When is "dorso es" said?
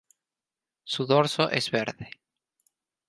1.05-1.69